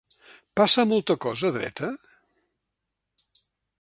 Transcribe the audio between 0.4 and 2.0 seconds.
Passa molta cosa dreta?